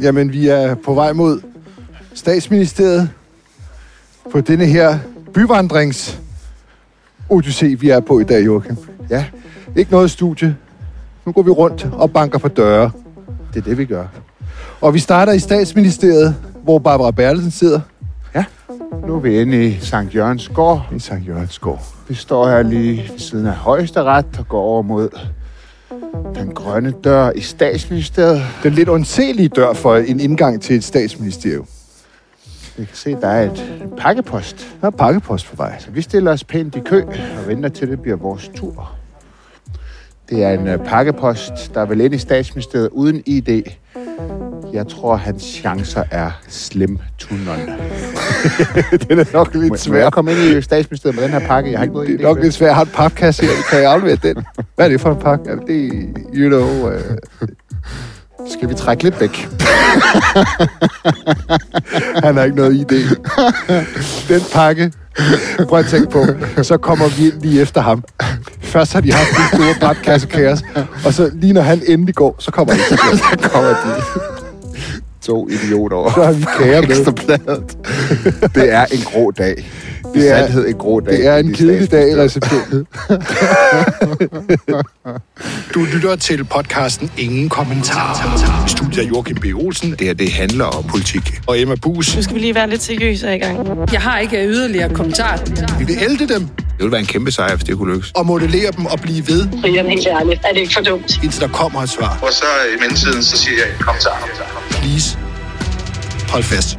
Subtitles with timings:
[0.00, 1.40] Jamen, vi er på vej mod
[2.14, 3.10] statsministeriet
[4.32, 4.98] på denne her
[5.34, 6.20] byvandrings
[7.32, 8.76] odyssé, vi er på i dag, Joachim.
[9.10, 9.24] Ja,
[9.76, 10.56] Ikke noget studie.
[11.26, 12.90] Nu går vi rundt og banker på døre.
[13.54, 14.06] det er det, vi gør.
[14.80, 17.80] Og vi starter i statsministeriet, hvor Barbara Bertelsen sidder
[18.34, 18.44] Ja,
[19.06, 20.86] nu er vi inde i Sankt Jørgens gård.
[20.96, 21.82] i Sankt Jørgens gård.
[22.08, 25.08] Vi står her lige ved siden af højesteret og går over mod
[26.34, 28.42] den grønne dør i statsministeriet.
[28.62, 31.66] Den lidt ondselige dør for en indgang til et statsministerium.
[32.76, 34.76] Vi kan se, der er et pakkepost.
[34.80, 35.78] Der er pakkepost på vej.
[35.78, 37.02] Så vi stiller os pænt i kø
[37.38, 38.92] og venter til, det bliver vores tur.
[40.30, 43.62] Det er en uh, pakkepost, der er vel inde i statsministeriet uden ID.
[44.72, 47.66] Jeg tror, hans chancer er slim to none.
[49.08, 50.02] Den er nok lidt Må, må svær.
[50.02, 51.70] jeg komme ind i statsministeriet med den her pakke?
[51.70, 52.68] Jeg har ikke noget Det er nok lidt svært.
[52.68, 53.52] Jeg har en papkasse her.
[53.70, 54.36] Kan jeg aflevere den?
[54.74, 55.50] Hvad er det for en pakke?
[55.50, 55.90] Ja, det er,
[56.34, 56.88] you know...
[56.88, 57.00] Uh...
[58.48, 59.30] Skal vi trække lidt væk?
[62.24, 63.14] Han har ikke noget idé.
[64.34, 64.92] Den pakke,
[65.68, 66.24] prøv at tænke på,
[66.62, 68.04] så kommer vi ind lige efter ham.
[68.76, 70.58] Først har de haft en store papkassekaos,
[71.06, 72.80] og så lige når han endelig går, så kommer de.
[73.16, 74.35] Så kommer de
[75.26, 76.12] to idioter over.
[76.14, 76.90] Så har vi kager med.
[76.90, 77.76] Ekstrabladet.
[78.54, 79.70] Det er en grå dag.
[80.14, 81.12] Det er sandhed en grå dag.
[81.16, 82.86] Det er en kedelig dag i receptionen.
[85.74, 88.64] Du lytter til podcasten Ingen Kommentar.
[88.66, 89.44] I studiet er Joachim B.
[89.54, 89.90] Olsen.
[89.90, 91.40] Det her, det handler om politik.
[91.46, 92.16] Og Emma Bus.
[92.16, 93.68] Nu skal vi lige være lidt seriøse i gang.
[93.92, 95.38] Jeg har ikke yderligere kommentarer.
[95.78, 98.12] Vi vil ælde dem Det ville være en kæmpe sejr, hvis det kunne lykkes.
[98.14, 101.20] og modellere dem og blive ved, Brian, helt ærligt, er det ikke for dumt?
[101.24, 102.18] indtil der kommer et svar.
[102.22, 102.44] Og så
[102.76, 104.42] i mellemtiden, så siger jeg, kom så, kom så.
[104.80, 105.15] Please.
[106.32, 106.78] Hold fast.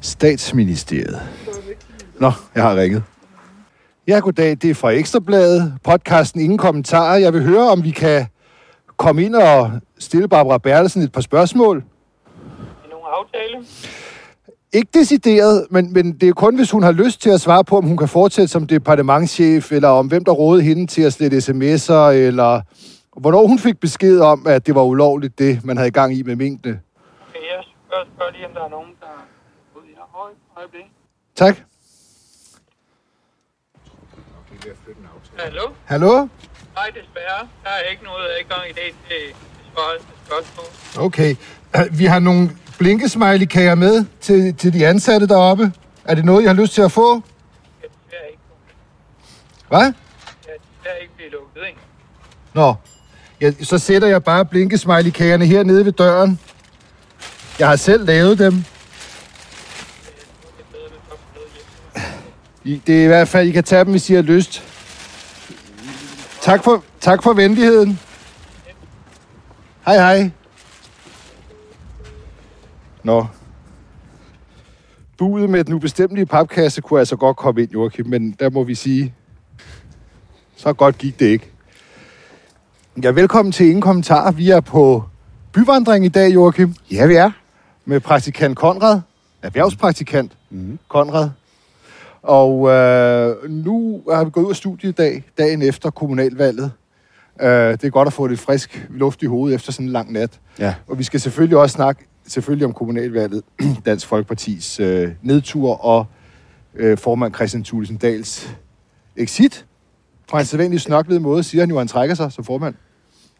[0.00, 1.20] Statsministeriet.
[2.20, 3.02] Nå, jeg har ringet.
[4.08, 4.56] Ja, goddag.
[4.62, 5.74] Det er fra Ekstrabladet.
[5.84, 7.18] Podcasten Ingen Kommentarer.
[7.18, 8.26] Jeg vil høre, om vi kan
[8.96, 11.84] komme ind og stille Barbara Bertelsen et par spørgsmål.
[12.90, 13.66] nogen aftale?
[14.72, 17.78] Ikke decideret, men, men det er kun, hvis hun har lyst til at svare på,
[17.78, 21.36] om hun kan fortsætte som departementschef, eller om hvem der rådede hende til at slette
[21.36, 22.60] sms'er, eller
[23.20, 26.22] hvornår hun fik besked om, at det var ulovligt, det man havde i gang i
[26.22, 26.78] med mængde.
[27.96, 29.24] Spørger, spørger lige, om der er nogen, der er
[29.76, 30.84] ude her høj øjeblik.
[31.34, 31.56] Tak.
[35.38, 35.62] Hallo?
[35.84, 36.28] Hallo?
[36.74, 37.48] Nej, desværre.
[37.64, 39.36] Der er ikke noget adgang i dag til
[40.26, 41.04] spørgsmål.
[41.06, 41.36] Okay.
[41.98, 45.72] Vi har nogle blinkesmiley-kager med til, til de ansatte deroppe.
[46.04, 47.14] Er det noget, I har lyst til at få?
[47.14, 47.22] Jeg
[47.80, 48.42] kan desværre ikke,
[49.68, 49.80] Hvad?
[49.80, 49.94] jeg
[50.44, 51.76] kan desværre ikke blive lukket ind.
[52.54, 52.74] Nå.
[53.40, 56.40] Ja, så sætter jeg bare blinkesmiley-kagerne hernede ved døren.
[57.58, 58.64] Jeg har selv lavet dem.
[62.64, 64.62] I- Det er i hvert fald, I kan tage dem, hvis I har lyst.
[66.42, 67.98] Tak for, tak for venligheden.
[69.86, 70.30] Hej, hej.
[73.02, 73.26] Nå.
[75.18, 78.74] Budet med den ubestemmelige papkasse kunne altså godt komme ind, Joachim, men der må vi
[78.74, 79.14] sige,
[80.56, 81.50] så godt gik det ikke.
[83.02, 84.30] Ja, velkommen til Ingen Kommentar.
[84.30, 85.04] Vi er på
[85.52, 87.30] byvandring i dag, Joachim, Ja, vi er
[87.86, 89.00] med praktikant Konrad,
[89.42, 90.78] erhvervspraktikant mm.
[90.88, 91.30] Konrad.
[92.22, 96.72] Og øh, nu har vi gået ud af studiet i dag, dagen efter kommunalvalget.
[97.40, 100.12] Øh, det er godt at få lidt frisk luft i hovedet efter sådan en lang
[100.12, 100.30] nat.
[100.58, 100.74] Ja.
[100.88, 103.42] Og vi skal selvfølgelig også snakke selvfølgelig om kommunalvalget,
[103.86, 106.06] Dansk Folkepartis øh, nedtur og
[106.74, 108.56] øh, formand Christian Thulesen Dahls
[109.16, 109.66] exit.
[110.30, 112.74] På en sædvanlig snørklede måde siger han jo, at han trækker sig som formand.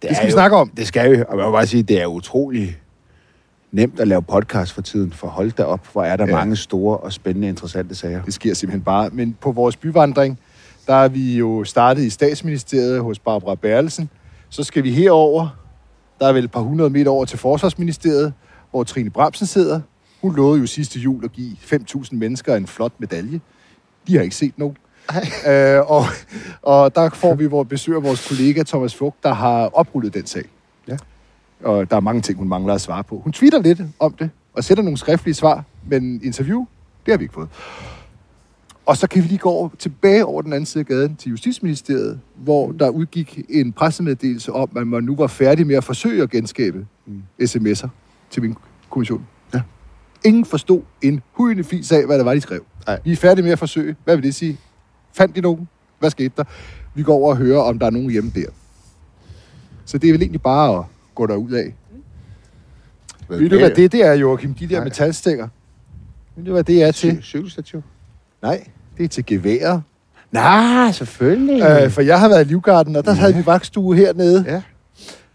[0.02, 0.68] Det, det skal vi jo- snakke om.
[0.76, 1.22] Det skal vi.
[1.28, 2.78] Og jeg må bare sige, det er utrolig
[3.76, 5.12] nemt at lave podcast for tiden.
[5.12, 6.32] For hold da op, hvor er der Ja.
[6.34, 8.22] mange store og spændende, interessante sager.
[8.22, 9.10] Det sker simpelthen bare.
[9.12, 10.38] Men på vores byvandring,
[10.86, 14.10] der er vi jo startet i statsministeriet hos Barbara Bertelsen.
[14.48, 15.48] Så skal vi herover.
[16.20, 18.32] Der er vel et par hundrede meter over til forsvarsministeriet,
[18.70, 19.80] hvor Trine Bramsen sidder.
[20.22, 23.40] Hun lovede jo sidste jul at give 5.000 mennesker en flot medalje.
[24.08, 24.76] De har ikke set nogen.
[25.48, 26.04] Øh, og,
[26.62, 30.26] og der får vi vores besøg af vores kollega Thomas Fugt, der har oprullet den
[30.26, 30.44] sag.
[31.64, 33.20] Og der er mange ting, hun mangler at svare på.
[33.24, 36.66] Hun twitter lidt om det, og sætter nogle skriftlige svar, men interview,
[37.06, 37.48] det har vi ikke fået.
[38.86, 41.30] Og så kan vi lige gå over, tilbage over den anden side af gaden til
[41.30, 46.22] Justitsministeriet, hvor der udgik en pressemeddelelse om, at man nu var færdig med at forsøge
[46.22, 47.22] at genskabe mm.
[47.42, 47.88] sms'er
[48.30, 48.56] til min
[48.90, 49.26] kommission.
[49.54, 49.62] Ja.
[50.24, 52.64] Ingen forstod en hujende fis af, hvad der var, de skrev.
[52.86, 53.00] Nej.
[53.04, 53.96] Vi er færdige med at forsøge.
[54.04, 54.58] Hvad vil det sige?
[55.12, 55.68] Fandt de nogen?
[55.98, 56.44] Hvad skete der?
[56.94, 58.46] Vi går over og hører, om der er nogen hjemme der.
[59.84, 60.84] Så det er vel egentlig bare at
[61.16, 61.74] gå derud af.
[63.28, 64.54] Ved du, hvad det der er, Joachim?
[64.54, 64.84] De der Nej.
[64.84, 65.48] metalstænger.
[66.36, 67.18] Ved du, hvad det er til?
[67.22, 67.82] Cykelstativ?
[68.42, 68.64] Nej,
[68.98, 69.80] det er til geværer.
[70.32, 71.62] Nej, selvfølgelig.
[71.62, 74.44] Øh, for jeg har været i Livgarden, og der havde vi vagtstue hernede.
[74.48, 74.62] Ja.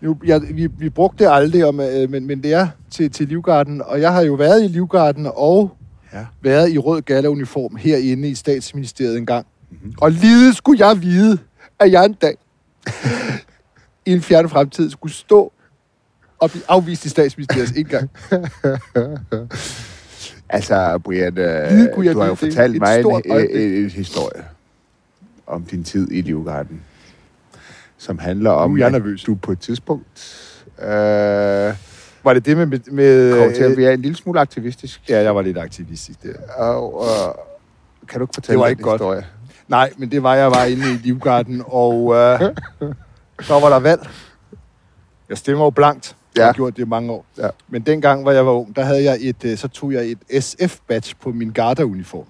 [0.01, 3.27] Nu, jeg, vi, vi brugte det aldrig, om, øh, men, men det er til, til
[3.27, 5.77] Livgarden, og jeg har jo været i Livgarden og
[6.13, 6.25] Ja.
[6.41, 9.45] været i rød gala-uniform herinde i statsministeriet en gang.
[9.71, 9.93] Mm-hmm.
[10.01, 11.37] Og lige skulle jeg vide,
[11.79, 12.37] at jeg en dag
[14.05, 15.53] i en fjern fremtid skulle stå
[16.41, 18.09] og blive afvist i statsministeriets indgang.
[20.53, 21.71] Altså, Brian, øh,
[22.13, 23.61] du har jo fortalt mig en, stort en, øjeblik.
[23.61, 24.43] en, en historie
[25.47, 26.81] om din tid i Livgarden,
[27.97, 29.23] som handler om, Nu er jeg at nervøs.
[29.23, 30.35] du på et tidspunkt
[30.81, 32.65] øh, Var det det med...
[32.65, 35.01] med, med kom til øh, at være en lille smule aktivistisk.
[35.09, 36.33] Ja, jeg var lidt aktivistisk der.
[36.57, 37.39] Og, og,
[38.07, 39.01] kan du ikke fortælle Det var ikke godt.
[39.01, 39.25] historie?
[39.67, 42.39] Nej, men det var, jeg var inde i Livgarden, og øh,
[43.47, 44.09] så var der valg.
[45.29, 46.15] Jeg stemmer jo blankt.
[46.35, 46.45] Jeg Ja.
[46.45, 47.25] har gjort det i mange år.
[47.37, 47.47] Ja.
[47.69, 50.43] Men dengang, hvor jeg var ung, der havde jeg et, øh, så tog jeg et
[50.43, 52.25] SF-badge på min Garda-uniform.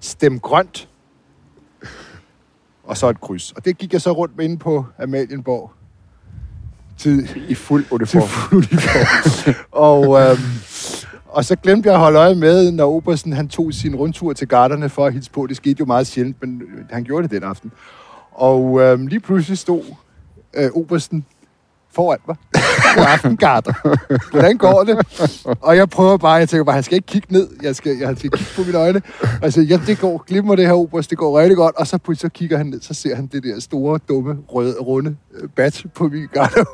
[0.00, 0.88] Stem grønt.
[2.84, 3.52] Og så et kryds.
[3.52, 5.70] Og det gik jeg så rundt med inde på Amalienborg.
[6.98, 8.28] Til, I fuld til uniform.
[8.28, 9.54] fuld uniform.
[9.88, 10.38] og, øhm,
[11.28, 14.48] og så glemte jeg at holde øje med, når Obersen han tog sin rundtur til
[14.48, 15.46] garderne for at hilse på.
[15.46, 17.72] Det skete jo meget sjældent, men han gjorde det den aften.
[18.32, 19.82] Og øhm, lige pludselig stod
[20.54, 21.24] øh, Obersten
[21.94, 22.36] foran mig
[22.96, 23.72] på aftengarder.
[24.30, 24.98] Hvordan går det?
[25.60, 27.48] Og jeg prøver bare, jeg tænker bare, han skal ikke kigge ned.
[27.62, 29.02] Jeg skal, jeg skal kigge på mine øjne.
[29.42, 31.76] Altså, ja, det går, glimmer det her Oberst, det går rigtig godt.
[31.76, 34.80] Og så pludselig så kigger han ned, så ser han det der store, dumme, røde,
[34.80, 36.64] runde øh, bat på min garder.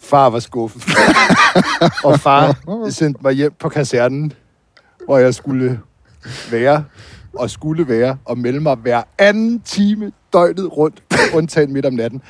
[0.10, 0.82] far var skuffet.
[2.04, 2.56] og far
[2.90, 4.32] sendte mig hjem på kasernen,
[5.06, 5.80] hvor jeg skulle
[6.50, 6.84] være
[7.34, 11.02] og skulle være og melde mig hver anden time døgnet rundt,
[11.34, 12.22] undtagen midt om natten,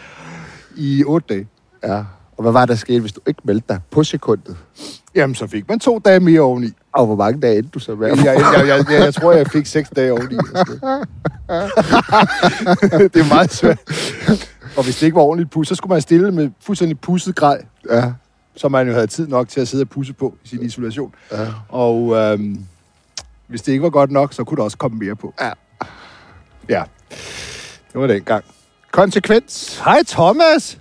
[0.77, 1.47] i otte dage.
[1.85, 2.05] Ja.
[2.37, 4.57] Og hvad var der sket, hvis du ikke meldte dig på sekundet?
[5.15, 6.69] Jamen, så fik man to dage mere oveni.
[6.93, 8.09] Og hvor mange dage endte du så med?
[8.09, 8.25] Jeg, jeg,
[8.59, 10.35] jeg, jeg, jeg, jeg tror, jeg fik seks dage oveni.
[13.13, 13.79] det er meget svært.
[14.77, 17.65] Og hvis det ikke var ordentligt pus, så skulle man stille med fuldstændig pusset grej,
[17.91, 18.13] Ja.
[18.57, 21.15] som man jo havde tid nok til at sidde og pusse på i sin isolation.
[21.33, 21.47] Ja.
[21.69, 22.65] Og øhm,
[23.47, 25.35] hvis det ikke var godt nok, så kunne der også komme mere på.
[25.41, 25.51] Ja.
[26.69, 26.83] Ja,
[27.95, 28.45] det var den gang.
[28.91, 29.79] Konsekvens.
[29.85, 30.79] Hej Thomas!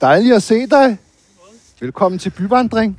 [0.00, 0.98] Dejligt at se dig.
[1.80, 2.98] Velkommen til byvandring.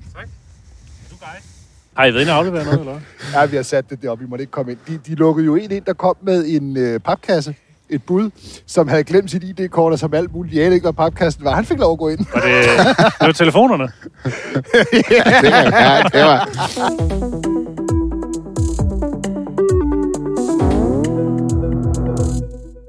[1.98, 3.00] Har I været inde og aflevere noget, eller?
[3.34, 4.80] Ja, vi har sat det deroppe, vi måtte ikke komme ind.
[4.88, 7.56] De, de lukkede jo en ind, der kom med en øh, papkasse,
[7.90, 8.30] et bud,
[8.66, 11.56] som havde glemt sit ID-kort, og som alt muligt, jeg ikke, hvad papkassen var.
[11.56, 12.25] Han fik lov at gå ind.
[12.34, 12.66] Var det,
[13.19, 13.84] det var telefonerne?
[14.94, 17.82] Det var, ja, det var.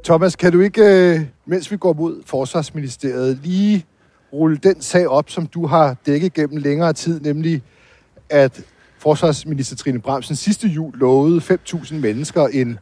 [0.05, 3.85] Thomas, kan du ikke, øh, mens vi går mod Forsvarsministeriet, lige
[4.33, 7.63] rulle den sag op, som du har dækket gennem længere tid, nemlig
[8.31, 8.63] at
[8.99, 12.79] Forsvarsminister Trine Bramsen sidste jul lovede 5.000 mennesker en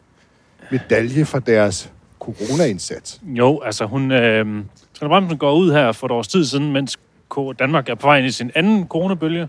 [0.71, 3.21] medalje for deres corona-indsats.
[3.25, 4.11] Jo, altså hun...
[4.13, 4.45] Øh,
[4.95, 6.99] Trine Bramsen går ud her for et års tid siden, mens
[7.59, 9.49] Danmark er på vej ind i sin anden coronabølge,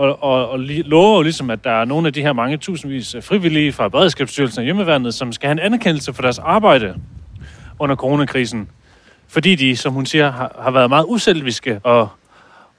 [0.00, 3.16] og, og, og lover jo ligesom, at der er nogle af de her mange tusindvis
[3.20, 6.94] frivillige fra Beredskabsstyrelsen og Hjemmeværnet, som skal have en anerkendelse for deres arbejde
[7.78, 8.68] under coronakrisen.
[9.28, 12.08] Fordi de, som hun siger, har, har været meget uselviske og,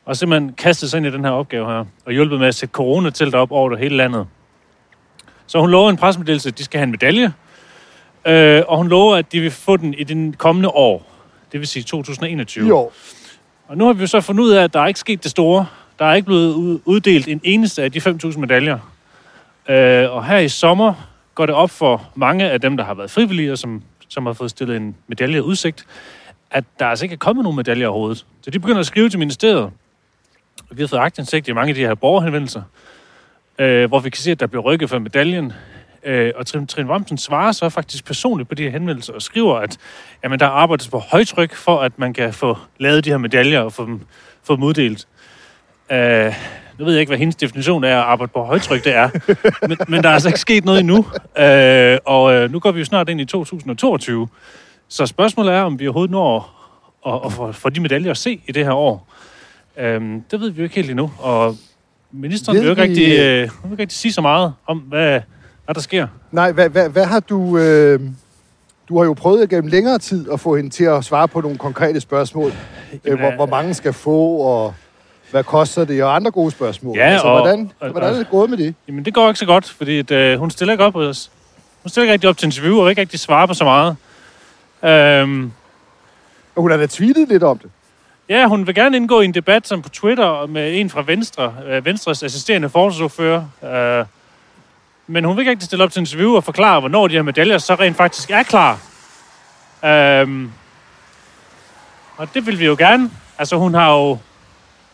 [0.06, 2.74] og simpelthen kastet sig ind i den her opgave her, og hjulpet med at sætte
[2.74, 4.28] coronatelt op over det hele landet.
[5.48, 7.34] Så hun lover en pressemeddelelse, at de skal have en medalje,
[8.28, 11.08] øh, og hun lover, at de vil få den i den kommende år.
[11.52, 12.68] Det vil sige 2021.
[12.68, 12.94] I år.
[13.68, 15.32] Og nu har vi jo så fundet ud af, at der er ikke sket det
[15.32, 15.66] store.
[16.02, 18.80] Der er ikke blevet uddelt en eneste af de 5.000 medaljer.
[19.70, 20.94] Øh, og her i sommer
[21.36, 24.34] går det op for mange af dem, der har været frivillige, og som, som har
[24.34, 25.86] fået stillet en medalje udsigt,
[26.52, 28.26] at der altså ikke er kommet nogen medaljer overhovedet.
[28.42, 29.72] Så de begynder at skrive til ministeriet.
[30.72, 32.62] Vi har fået agtindsigt i mange af de her borgerhenvendelser,
[33.60, 35.54] øh, hvor vi kan se, at der bliver rykket for medaljen.
[36.04, 39.56] Øh, og Trine, Trine Bramsen svarer så faktisk personligt på de her henvendelser og skriver,
[39.56, 39.78] at
[40.24, 43.74] jamen, der arbejdes på højtryk for, at man kan få lavet de her medaljer og
[43.74, 44.02] få dem,
[44.44, 45.08] få dem uddelt.
[45.92, 46.34] Øh,
[46.80, 49.10] nu ved jeg ikke, hvad hendes definition af at arbejde på højtryk det er,
[49.68, 51.06] men, men der er altså ikke sket noget endnu.
[51.38, 54.28] Øh, og øh, nu går vi jo snart ind i 2022.
[54.88, 56.58] Så spørgsmålet er, om vi overhovedet når
[57.08, 59.08] at, at få, få de medaljer at se i det her år.
[59.78, 61.56] Øh, det ved vi jo ikke helt endnu, og
[62.12, 65.22] ministeren Ved vil jo ikke rigtig, øh, vil ikke rigtig sige så meget om, hvad,
[65.66, 66.08] hvad der sker.
[66.32, 67.58] Nej, hvad, hvad, hvad har du...
[67.58, 68.00] Øh,
[68.90, 71.58] du har jo prøvet gennem længere tid at få hende til at svare på nogle
[71.58, 72.52] konkrete spørgsmål.
[73.06, 74.74] Øh, hvor, hvor mange skal få, og
[75.32, 76.98] hvad koster det, og andre gode spørgsmål.
[76.98, 78.76] Ja, altså, og- hvordan, og- hvordan er det gået med det?
[78.88, 81.32] Jamen, det går ikke så godt, fordi at, øh, hun stiller ikke op hos os.
[81.84, 83.96] Hun stiller ikke rigtig op til interview, og ikke rigtig svare på så meget.
[84.84, 85.52] Øhm,
[86.56, 87.70] Og hun har da tweetet lidt om det.
[88.30, 91.54] ja, hun vil gerne indgå i en debat som på Twitter med en fra Venstre,
[91.68, 94.00] øh, Venstres assisterende forsvarsordfører.
[94.00, 94.06] Øh,
[95.08, 97.58] men hun vil ikke rigtig stille op til interview og forklare, hvornår de her medaljer
[97.58, 98.80] så rent faktisk er klar.
[99.86, 100.52] Øhm,
[102.18, 103.10] og det vil vi jo gerne.
[103.38, 104.18] Altså, hun har jo,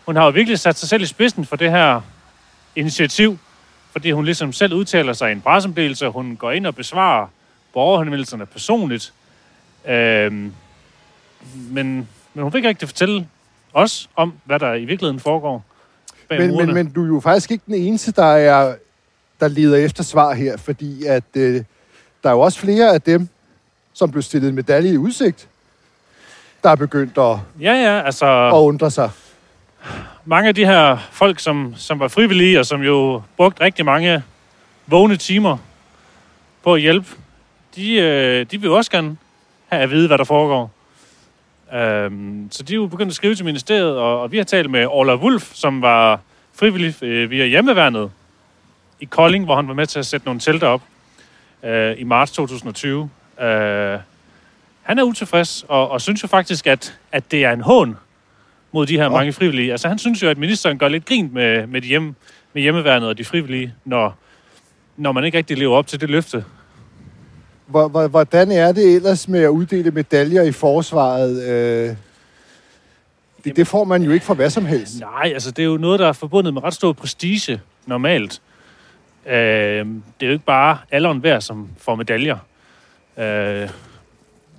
[0.07, 2.01] hun har jo virkelig sat sig selv i spidsen for det her
[2.75, 3.37] initiativ,
[3.91, 7.27] fordi hun ligesom selv udtaler sig i en pressemeddelelse, hun går ind og besvarer
[7.73, 9.13] borgerhenvendelserne personligt.
[9.87, 10.53] Øhm,
[11.71, 13.27] men, men hun fik ikke rigtig fortælle
[13.73, 15.65] os om, hvad der i virkeligheden foregår
[16.29, 18.75] Men, men, men du er jo faktisk ikke den eneste, der er
[19.39, 21.63] der leder efter svar her, fordi at øh,
[22.23, 23.29] der er jo også flere af dem,
[23.93, 25.47] som blev stillet en medalje i udsigt,
[26.63, 28.25] der er begyndt at, Ja, ja, altså...
[28.47, 29.09] at undre sig
[30.25, 34.23] mange af de her folk, som, som var frivillige, og som jo brugte rigtig mange
[34.87, 35.57] vågne timer
[36.63, 37.07] på at hjælpe,
[37.75, 39.17] de, øh, de vil også gerne
[39.67, 40.71] have at vide, hvad der foregår.
[41.73, 44.69] Øhm, så de er jo begyndt at skrive til ministeriet, og, og vi har talt
[44.69, 46.19] med Orla Wulf, som var
[46.55, 48.11] frivillig øh, via hjemmeværnet
[48.99, 50.81] i Kolding, hvor han var med til at sætte nogle telte op
[51.63, 53.09] øh, i marts 2020.
[53.41, 53.99] Øh,
[54.81, 57.97] han er utilfreds, og, og synes jo faktisk, at, at det er en hån
[58.71, 59.15] mod de her Nå.
[59.15, 59.71] mange frivillige.
[59.71, 62.15] Altså han synes jo, at ministeren gør lidt grin med, med, de hjem,
[62.53, 64.17] med hjemmeværnet og de frivillige, når,
[64.97, 66.45] når man ikke rigtig lever op til det løfte.
[67.65, 71.43] Hvor- hvor- Hvordan er det ellers med at uddele medaljer i forsvaret?
[71.49, 71.95] Øh,
[73.43, 74.99] det, det får man jo ikke for hvad som helst.
[74.99, 78.41] Nej, altså det er jo noget, der er forbundet med ret stor prestige normalt.
[79.25, 79.85] Øh, det
[80.21, 82.37] er jo ikke bare alle og enhver, som får medaljer.
[83.17, 83.69] Øh,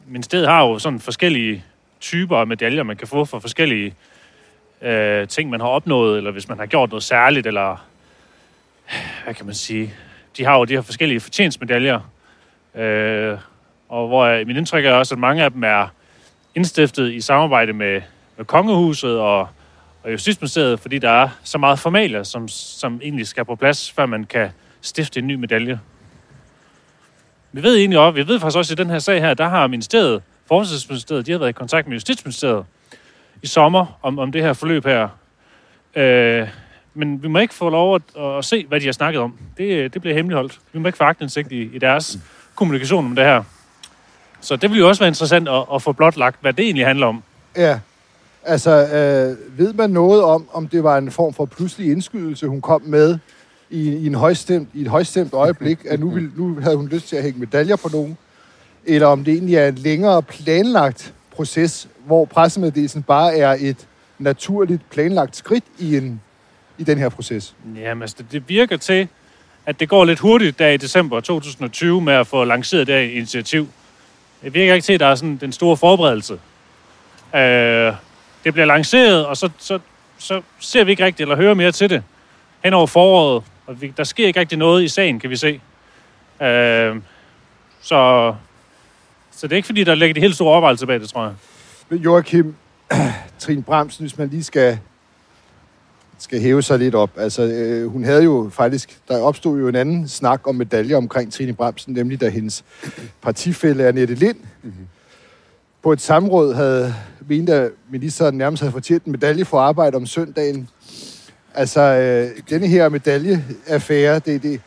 [0.06, 1.64] ministeriet har jo sådan forskellige
[2.00, 3.94] typer af medaljer, man kan få for forskellige
[4.82, 7.86] øh, ting, man har opnået, eller hvis man har gjort noget særligt, eller
[9.24, 9.94] hvad kan man sige?
[10.36, 12.00] De har jo de her forskellige fortjensmedaljer,
[12.74, 13.38] øh,
[13.88, 15.88] og hvor jeg, min indtryk er også, at mange af dem er
[16.54, 18.00] indstiftet i samarbejde med,
[18.36, 19.48] med kongehuset og,
[20.02, 24.06] og Justitsministeriet, fordi der er så meget formalia, som, som egentlig skal på plads, før
[24.06, 24.50] man kan
[24.80, 25.80] stifte en ny medalje.
[27.52, 29.66] Vi ved egentlig også, vi ved faktisk også i den her sag her, der har
[29.66, 32.64] ministeriet, Forsvarsministeriet, de har været i kontakt med Justitsministeriet
[33.42, 35.08] i sommer om, om det her forløb her.
[35.96, 36.48] Øh,
[36.94, 39.34] men vi må ikke få lov at, at se, hvad de har snakket om.
[39.58, 40.58] Det, det bliver hemmeligholdt.
[40.72, 42.18] Vi må ikke få agtindsigt i, i deres
[42.54, 43.42] kommunikation om det her.
[44.40, 47.06] Så det vil jo også være interessant at, at få blotlagt, hvad det egentlig handler
[47.06, 47.22] om.
[47.56, 47.78] Ja.
[48.44, 52.60] Altså, øh, ved man noget om, om det var en form for pludselig indskydelse, hun
[52.60, 53.18] kom med
[53.70, 57.08] i, i, en højstemt, i et højstemt øjeblik, at nu, ville, nu havde hun lyst
[57.08, 58.18] til at hænge medaljer på nogen?
[58.86, 63.86] Eller om det egentlig er en længere planlagt proces, hvor pressemeddelelsen bare er et
[64.18, 66.20] naturligt planlagt skridt i, en,
[66.78, 67.54] i den her proces?
[67.76, 69.08] Jamen, altså, det, virker til,
[69.66, 73.02] at det går lidt hurtigt der i december 2020 med at få lanceret det her
[73.02, 73.68] initiativ.
[74.42, 76.32] Det virker ikke til, at der er sådan den store forberedelse.
[77.34, 77.92] Øh,
[78.44, 79.78] det bliver lanceret, og så, så,
[80.18, 82.02] så ser vi ikke rigtigt eller hører mere til det
[82.64, 83.44] hen over foråret.
[83.66, 85.60] Og vi, der sker ikke rigtig noget i sagen, kan vi se.
[86.42, 86.96] Øh,
[87.80, 88.34] så,
[89.38, 91.34] så det er ikke fordi, der ligger de helt store overvejelser bag det, tror jeg.
[91.88, 92.54] Men Joachim,
[93.38, 94.78] Trine Bramsen, hvis man lige skal,
[96.18, 97.10] skal hæve sig lidt op.
[97.16, 101.32] Altså, øh, hun havde jo faktisk, der opstod jo en anden snak om medaljer omkring
[101.32, 102.64] Trine Bramsen, nemlig da hendes
[103.22, 104.86] partifælle Annette Lind mm-hmm.
[105.82, 106.94] på et samråd havde
[107.28, 110.68] ment, at ministeren nærmest havde fortjent en medalje for arbejde om søndagen.
[111.54, 114.60] Altså, øh, denne her medaljeaffære, det, det,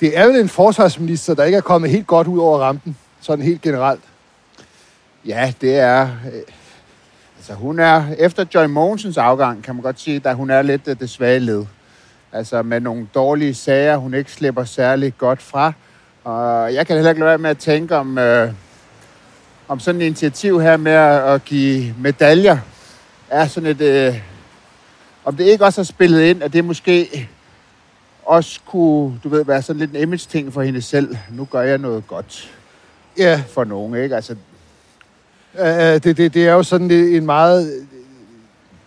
[0.00, 3.44] det er vel en forsvarsminister, der ikke er kommet helt godt ud over rampen, sådan
[3.44, 4.00] helt generelt.
[5.26, 6.02] Ja, det er...
[6.02, 6.42] Øh,
[7.36, 8.04] altså, hun er...
[8.18, 11.38] Efter Joy Mogensens afgang, kan man godt sige, at hun er lidt øh, det svage
[11.38, 11.64] led.
[12.32, 15.72] Altså, med nogle dårlige sager, hun ikke slipper særlig godt fra.
[16.24, 18.18] Og jeg kan heller ikke lade være med at tænke om...
[18.18, 18.52] Øh,
[19.68, 22.58] om sådan et initiativ her med at, at give medaljer,
[23.28, 23.80] er sådan et...
[23.80, 24.20] Øh,
[25.24, 27.28] om det ikke også har spillet ind, at det måske
[28.24, 31.16] også kunne, du ved, være sådan lidt en image-ting for hende selv.
[31.30, 32.50] Nu gør jeg noget godt
[33.18, 34.16] Ja, for nogen, ikke?
[34.16, 34.36] Altså,
[35.54, 37.66] Uh, det, det, det er jo sådan en meget...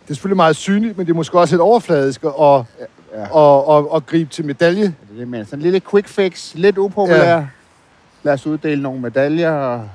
[0.03, 2.63] Det er selvfølgelig meget synligt, men det er måske også lidt overfladisk at, ja.
[3.13, 4.83] at, at, at gribe til medalje.
[4.83, 7.37] Det er det, men sådan en lille quick fix, lidt upopulær.
[7.37, 7.45] Ja.
[8.23, 9.51] Lad os uddele nogle medaljer.
[9.51, 9.89] Og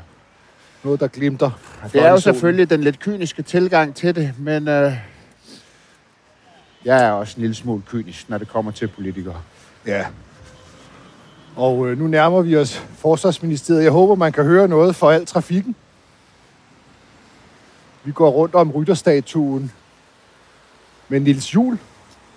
[0.84, 1.50] Noget, der glimter.
[1.92, 4.92] det er jo selvfølgelig den lidt kyniske tilgang til det, men øh,
[6.84, 9.36] jeg er også en lille smule kynisk, når det kommer til politikere.
[9.86, 10.06] Ja.
[11.56, 13.84] Og øh, nu nærmer vi os Forsvarsministeriet.
[13.84, 15.76] Jeg håber, man kan høre noget for al trafikken.
[18.04, 19.72] Vi går rundt om rytterstatuen
[21.08, 21.78] med Nils Jul.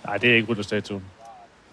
[0.06, 1.04] Nej, det er ikke rytterstatuen.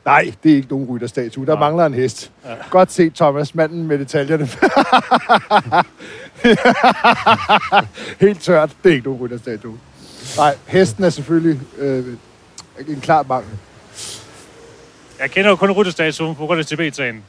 [0.04, 1.46] Nej, det er ikke nogen rytterstatue.
[1.46, 1.60] Der Nej.
[1.60, 2.32] mangler en hest.
[2.44, 2.54] Ja.
[2.70, 4.48] Godt set, Thomas, manden med detaljerne.
[8.26, 8.70] Helt tørt.
[8.84, 9.78] Det er ikke nogen rytterstatue.
[10.36, 12.06] Nej, hesten er selvfølgelig øh,
[12.88, 13.50] en klar mangel.
[15.20, 17.22] Jeg kender jo kun rytterstatuen på grund af Tibet-sagen.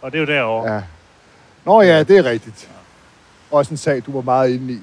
[0.00, 0.72] Og det er jo derovre.
[0.74, 0.82] Ja.
[1.64, 2.68] Nå ja, det er rigtigt.
[3.50, 4.80] også en sag, du var meget inde i.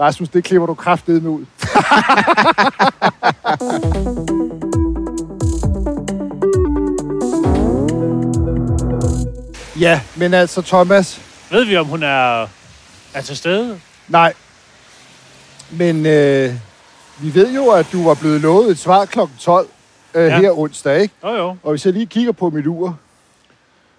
[0.00, 1.44] Rasmus, det klipper du kraftedeme ud.
[9.80, 11.20] ja, men altså Thomas,
[11.50, 12.42] Ved vi, om hun er,
[13.14, 13.80] er til stede?
[14.08, 14.32] nej.
[15.70, 16.54] Men øh,
[17.20, 19.18] vi ved jo, at du var blevet lovet et svar kl.
[19.38, 19.68] 12
[20.14, 20.40] øh, Ja.
[20.40, 21.14] her onsdag, ikke?
[21.24, 21.56] Jo, jo.
[21.62, 22.98] Og hvis jeg lige kigger på mit ur,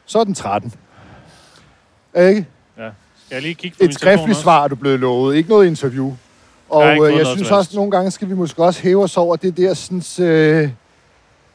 [0.06, 0.74] så er den 13.
[2.18, 2.46] Ikke?
[3.32, 6.14] Jeg lige kigge på Et skriftligt svar er du blevet lovet, ikke noget interview.
[6.70, 8.82] Og Jeg har ikke øh, jeg synes også, at nogle gange skal vi måske også
[8.82, 10.70] hæve os over det der sådan, øh,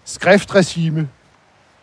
[0.05, 1.09] skriftregime,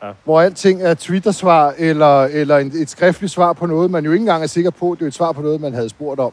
[0.03, 0.07] Ja.
[0.23, 4.21] hvor alting er Twitter-svar eller, eller en, et skriftligt svar på noget, man jo ikke
[4.21, 6.31] engang er sikker på, det er et svar på noget, man havde spurgt om.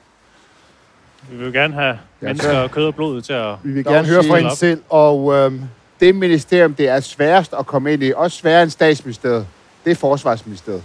[1.31, 3.55] Vi vil gerne have Ja, mennesker og kød og blod til at...
[3.63, 5.61] Vi vil gerne høre fra hende selv, og øhm,
[6.01, 9.47] Det ministerium, det er sværest at komme ind i, også sværere end statsministeriet,
[9.85, 10.83] det er forsvarsministeriet.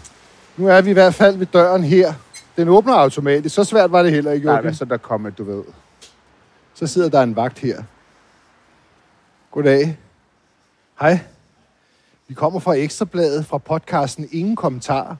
[0.57, 2.13] nu er vi i hvert fald ved døren her.
[2.59, 5.43] Den åbner automatisk, så svært var det heller ikke, Nej, hvad så der kommer, du
[5.43, 5.63] ved.
[6.73, 7.83] Så sidder der en vagt her.
[9.51, 9.97] Goddag.
[11.01, 11.19] Hej.
[12.27, 15.15] Vi kommer fra Ekstrabladet, fra podcasten Ingen Kommentarer.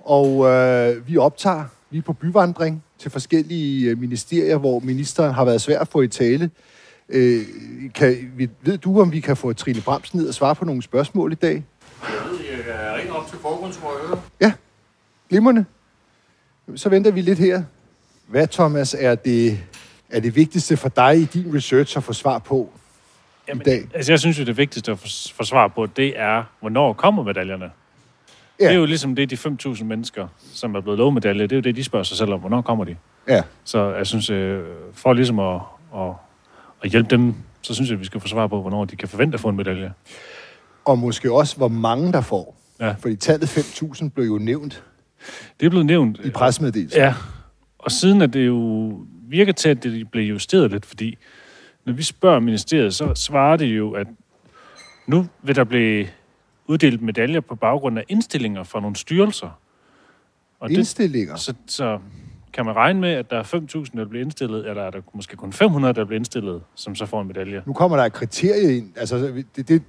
[0.00, 5.44] Og øh, vi optager, vi er på byvandring til forskellige øh, ministerier, hvor ministeren har
[5.44, 6.50] været svær at få i tale.
[7.08, 7.42] Øh,
[7.94, 10.82] kan, vi- ved du, om vi kan få Trine Bremsen ned og svare på nogle
[10.82, 11.64] spørgsmål i dag?
[12.02, 14.18] Jeg ringer op til forgrundsrøret.
[15.28, 15.64] Glimrende.
[16.76, 17.62] Så venter vi lidt her.
[18.26, 19.58] Hvad, Thomas, er det,
[20.10, 22.70] er det vigtigste for dig i din research at få svar på
[23.48, 23.88] Jamen, i dag?
[23.94, 27.70] Altså, jeg synes jo, det vigtigste at få, svar på, det er, hvornår kommer medaljerne?
[28.60, 28.64] Ja.
[28.64, 31.56] Det er jo ligesom det, de 5.000 mennesker, som er blevet lovet medalje, det er
[31.56, 32.96] jo det, de spørger sig selv om, hvornår kommer de?
[33.28, 33.42] ja.
[33.64, 35.60] Så jeg synes, øh, for ligesom at,
[35.94, 36.12] at,
[36.82, 39.08] at hjælpe dem, så synes jeg, at vi skal få svar på, hvornår de kan
[39.08, 39.92] forvente at få en medalje.
[40.84, 42.56] Og måske også, hvor mange der får.
[42.80, 42.94] Ja.
[42.98, 44.82] Fordi tallet 5.000 blev jo nævnt
[45.60, 46.20] Det er blevet nævnt.
[46.24, 47.00] i pressemeddelelsen.
[47.00, 47.14] Ja,
[47.78, 48.90] og siden at det jo
[49.28, 51.18] virker til, at det blev justeret lidt, fordi
[51.84, 54.06] når vi spørger ministeriet, så svarer det jo, at
[55.06, 56.06] nu vil der blive
[56.66, 59.60] uddelt medaljer på baggrund af indstillinger fra nogle styrelser.
[60.60, 61.36] Og det, Indstillinger.
[61.36, 61.98] så, så
[62.52, 65.36] kan man regne med, at der er 5.000, der bliver indstillet, eller er der måske
[65.36, 67.62] kun 500, der bliver indstillet, som så får en medalje.
[67.66, 68.92] Nu kommer der et kriterie ind.
[68.96, 69.82] Altså, det, det,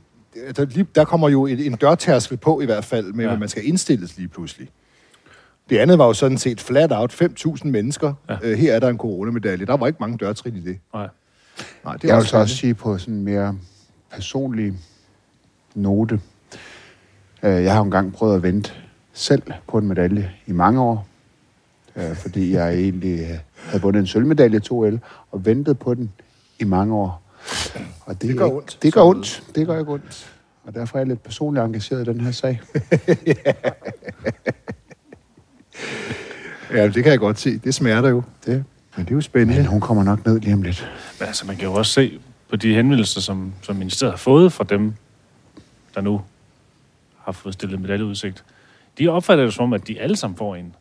[0.58, 3.34] der, lige, der kommer jo en, en dørtærskel på i hvert fald, med ja.
[3.34, 4.70] at man skal indstilles lige pludselig.
[5.72, 8.14] Det andet var jo sådan set flat out 5.000 mennesker.
[8.30, 8.38] Ja.
[8.44, 9.66] Øh, her er der en coronamedalje.
[9.66, 10.80] Der var ikke mange dørtrin i det.
[10.94, 11.08] Nej.
[11.86, 13.58] Nej, det Jeg vil så også sige på sådan en mere
[14.12, 14.74] personlig
[15.76, 16.20] note.
[17.44, 18.72] Øh, Jeg har jo engang prøvet at vente
[19.14, 21.08] selv på en medalje i mange år.
[21.96, 24.98] øh, Fordi jeg egentlig øh, havde vundet en sølvmedalje i 2L
[25.32, 26.12] og ventet på den
[26.60, 27.22] i mange år.
[28.06, 28.78] Og det, Det gør er ondt.
[28.82, 29.44] Det gør ondt.
[29.56, 30.34] Det gør ikke ondt.
[30.64, 32.62] Og derfor er jeg lidt personligt engageret i den her sag.
[36.72, 37.58] Ja, det kan jeg godt se.
[37.58, 38.24] Det smerter jo.
[38.46, 38.64] Det.
[38.96, 39.56] Men det er jo spændende.
[39.62, 40.90] Men hun kommer nok ned lige om lidt.
[41.20, 44.54] Men altså, man kan jo også se på de henvendelser, som, som ministeriet har fået
[44.54, 44.94] fra dem,
[45.96, 46.22] der nu
[47.24, 48.44] har fået stillet medaljeudsigt.
[49.00, 50.76] De opfatter det som om, at de alle sammen får en.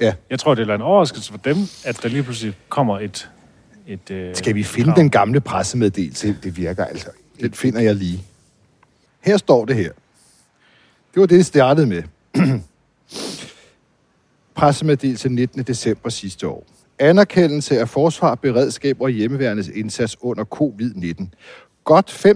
[0.00, 0.14] Ja.
[0.30, 3.30] Jeg tror, det er en overraskelse for dem, at der lige pludselig kommer et...
[3.86, 4.96] et øh, Skal vi finde krav.
[4.96, 6.28] den gamle pressemeddelelse?
[6.28, 7.08] Det, det virker altså.
[7.40, 8.24] Den finder jeg lige.
[9.20, 9.90] Her står det her.
[11.14, 12.02] Det var det, det startede med.
[14.54, 15.62] Pressemeddelelse 19.
[15.62, 16.66] december sidste år.
[16.98, 21.26] Anerkendelse af forsvar, beredskab og hjemmeværendes indsats under covid-19.
[21.84, 22.26] Godt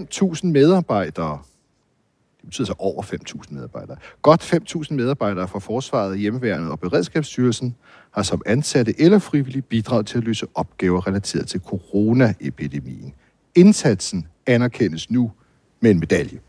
[0.43, 1.39] 5.000 medarbejdere.
[2.37, 3.97] Det betyder så over 5.000 medarbejdere.
[4.21, 7.75] Godt 5.000 medarbejdere fra Forsvaret, Hjemmeværnet og Beredskabsstyrelsen
[8.11, 13.13] har som ansatte eller frivillige bidraget til at løse opgaver relateret til coronaepidemien.
[13.55, 15.31] Indsatsen anerkendes nu
[15.79, 16.39] med en medalje.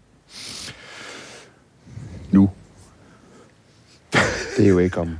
[2.30, 2.50] Nu.
[4.56, 5.18] Det er jo ikke om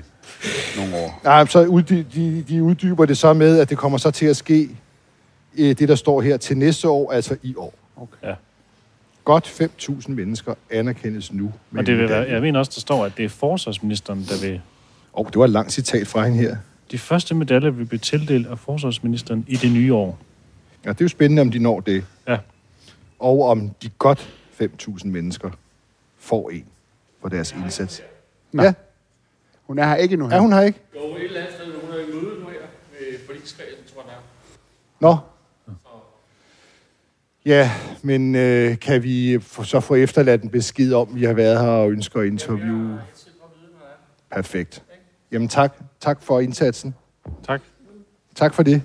[0.79, 1.21] nogle år.
[1.25, 4.37] Nej, så uddy- de, de uddyber det så med, at det kommer så til at
[4.37, 4.69] ske,
[5.59, 7.75] øh, det der står her, til næste år, altså i år.
[7.97, 8.29] Okay.
[8.29, 8.35] Ja.
[9.25, 13.13] Godt 5.000 mennesker anerkendes nu Og det vil være, jeg mener også, der står, at
[13.17, 14.61] det er forsvarsministeren, der vil...
[15.13, 16.57] Og det var et langt citat fra hende her.
[16.91, 20.19] De første medaljer vil blive tildelt af forsvarsministeren i det nye år.
[20.85, 22.05] Ja, det er jo spændende, om de når det.
[22.29, 22.39] Ja.
[23.19, 24.29] Og om de godt
[24.63, 25.51] 5.000 mennesker
[26.19, 26.65] får en
[27.21, 28.03] for deres indsats.
[28.53, 28.63] Nå.
[28.63, 28.73] Ja,
[29.69, 30.37] Hun er her ikke nu her.
[30.37, 30.81] er hun her ikke?
[30.95, 32.59] Jo, et eller andet sted, hun er i møde nu her
[32.93, 34.17] med forligskredsen, tror jeg.
[35.01, 35.17] Nå.
[37.47, 37.71] Ja,
[38.03, 41.91] men øh, kan vi så få efterladt en besked om, vi har været her og
[41.91, 42.97] ønsker at interview?
[44.31, 44.83] Perfekt.
[45.33, 45.75] Jamen tak.
[46.01, 46.95] Tak for indsatsen.
[47.47, 47.61] Tak.
[48.35, 48.83] Tak for det.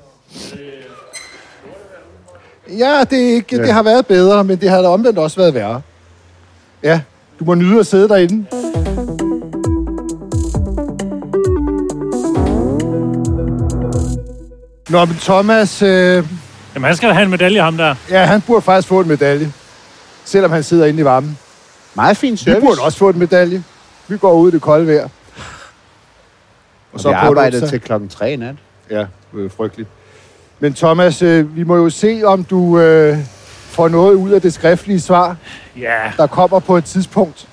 [2.69, 5.53] Ja, det, er ikke, det har været bedre, men det har da omvendt også været
[5.53, 5.81] værre.
[6.83, 7.01] Ja,
[7.39, 8.45] du må nyde at sidde derinde.
[14.93, 15.89] Nå, men Thomas, øh,
[16.75, 17.95] Jamen, han skal have en medalje, ham der.
[18.09, 19.51] ja, han burde faktisk få en medalje.
[20.25, 21.37] Selvom han sidder inde i varmen.
[21.95, 22.61] Meget fin Vi service.
[22.61, 23.63] burde også få en medalje.
[24.07, 25.07] Vi går ud i det kolde vejr.
[26.93, 27.69] Og så vi onsdag.
[27.69, 28.55] til klokken 3 i nat.
[28.89, 29.89] Ja, det er frygteligt.
[30.59, 33.17] Men Thomas, øh, vi må jo se, om du øh,
[33.69, 35.35] får noget ud af det skriftlige svar,
[35.77, 37.47] Ja, der kommer på et tidspunkt.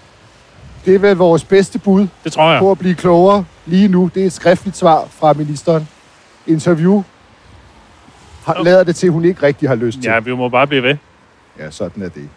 [0.84, 2.58] Det er vel vores bedste bud det tror jeg.
[2.60, 4.10] på at blive klogere lige nu.
[4.14, 5.88] Det er et skriftligt svar fra ministeren.
[6.46, 7.02] Interview
[8.46, 8.64] Okay.
[8.64, 10.10] lader det til, at hun ikke rigtig har lyst til.
[10.10, 10.96] Ja, vi må bare blive ved.
[11.58, 12.28] Ja, sådan er det.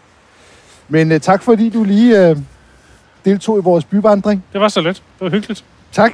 [0.90, 2.38] Men øh, tak fordi du lige øh,
[3.26, 4.44] deltog i vores byvandring.
[4.54, 4.96] Det var så let.
[4.96, 5.66] Det var hyggeligt.
[5.92, 6.14] Tak.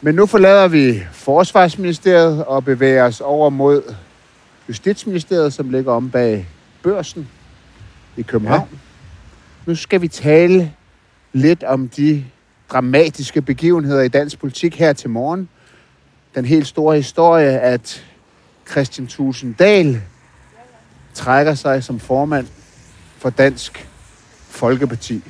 [0.00, 3.94] Men nu forlader vi Forsvarsministeriet og bevæger os over mod
[4.68, 6.46] Justitsministeriet, som ligger om bag
[6.82, 7.28] børsen
[8.16, 8.68] i København.
[8.72, 8.78] Ja.
[9.66, 10.72] Nu skal vi tale
[11.32, 12.24] lidt om de
[12.72, 15.48] dramatiske begivenheder i dansk politik her til morgen.
[16.34, 18.04] Den helt store historie, at
[18.70, 20.02] Christian Tusinddal
[21.14, 22.46] trækker sig som formand
[23.18, 23.88] for Dansk
[24.48, 25.22] Folkeparti.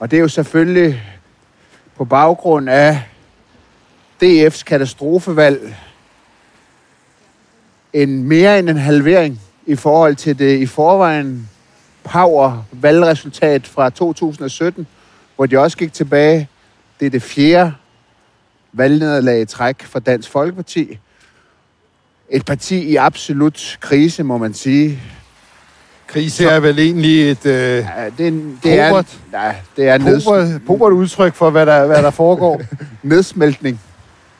[0.00, 1.02] Og det er jo selvfølgelig
[1.96, 3.02] på baggrund af
[4.24, 5.76] DF's katastrofevalg
[7.92, 11.48] en mere end en halvering i forhold til det i forvejen
[12.04, 14.86] power valgresultat fra 2017,
[15.36, 16.48] hvor de også gik tilbage.
[17.00, 17.74] Det er det fjerde
[18.72, 20.98] valgnederlag i træk for Dansk Folkeparti.
[22.30, 25.02] Et parti i absolut krise, må man sige.
[26.06, 27.80] Krise er vel egentlig et øh, Ja,
[28.18, 32.02] det, er, en- det er, nej, det er pobert, pobert udtryk for, hvad der, hvad
[32.02, 32.60] der foregår.
[33.02, 33.80] nedsmeltning.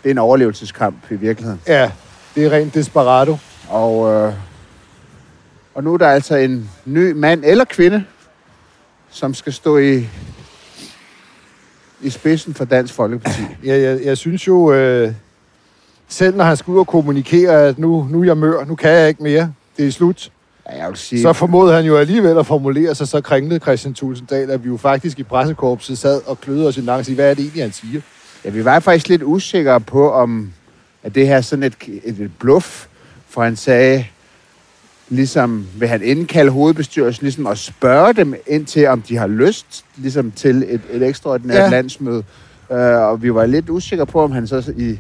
[0.02, 1.60] Det er en overlevelseskamp i virkeligheden.
[1.66, 1.90] ja,
[2.34, 3.36] det er rent desperado.
[3.68, 4.32] Og, øh,
[5.74, 8.04] og nu er der altså en ny mand eller kvinde,
[9.10, 10.06] som skal stå i,
[12.00, 13.42] i spidsen for Dansk Folkeparti.
[13.64, 15.12] Jeg, jeg, jeg synes jo, øh,
[16.08, 18.90] selv når han skal ud og kommunikere, at nu, nu er jeg mør, nu kan
[18.90, 20.30] jeg ikke mere, det er slut,
[20.70, 23.94] Ja, jeg vil sige, så formåede han jo alligevel at formulere sig så kringlet, Christian
[23.94, 27.30] Tulsendal, at vi jo faktisk i pressekorpset sad og kløede os i lang og hvad
[27.30, 28.00] er det egentlig, han siger?
[28.44, 30.52] ja, vi var faktisk lidt usikre på, om
[31.02, 32.86] at det her sådan et, et, et bluff,
[33.28, 34.04] for han sagde,
[35.08, 39.84] ligesom vil han indkalde hovedbestyrelsen, ligesom at spørge dem ind til, om de har lyst
[39.96, 41.68] ligesom til et, et ekstraordinært ja.
[41.68, 42.24] landsmøde.
[42.70, 44.98] Uh, og vi var lidt usikre på, om han så i,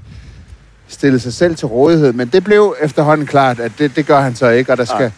[0.88, 2.12] stillede sig selv til rådighed.
[2.12, 5.12] Men det blev efterhånden klart, at det, det gør han så ikke, og der skal,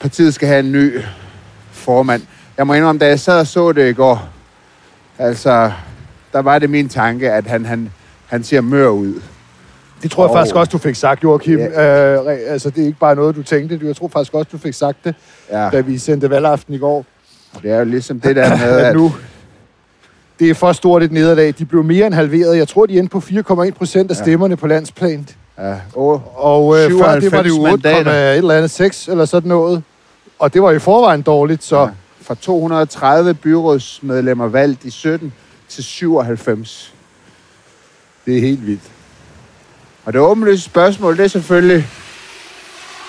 [0.00, 1.00] partiet skal have en ny
[1.72, 2.22] formand.
[2.58, 4.28] Jeg må indrømme, da jeg sad og så det i går,
[5.18, 5.72] altså,
[6.32, 7.90] der var det min tanke, at han, han,
[8.26, 9.20] han ser mør ud.
[10.02, 11.58] Det tror jeg Og- faktisk også, du fik sagt, Joachim.
[11.58, 12.14] Ja.
[12.14, 13.80] Øh, altså, det er ikke bare noget, du tænkte.
[13.82, 15.14] Jeg tror faktisk også, du fik sagt det,
[15.50, 17.04] Ja, da vi sendte valgaften i går.
[17.62, 19.12] det er jo ligesom det der med, at nu,
[20.38, 21.54] det er for stort et nederlag.
[21.58, 22.56] De blev mere end halveret.
[22.56, 23.22] Jeg tror, de endte på
[23.64, 25.28] 4,1 procent af stemmerne på landsplan.
[25.58, 28.30] ja, åh, Og øh, før det var det 97 jo 8, mandater.
[28.30, 29.82] et eller andet 6 eller sådan noget.
[30.38, 31.88] Og det var i forvejen dårligt, så Ja.
[32.22, 35.32] Fra 230 byrådsmedlemmer valgt i 17
[35.68, 36.92] til 97.
[38.26, 38.82] det er helt vildt.
[40.04, 41.86] Og det åbenlyse spørgsmål, det er selvfølgelig,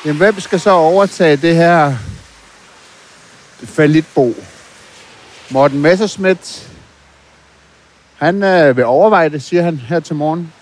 [0.05, 1.93] jamen, hvem skal så overtage det her
[3.63, 4.33] falitbo?
[5.49, 6.67] Morten Messerschmidt,
[8.17, 10.53] han øh, vil overveje det, siger han her til morgen.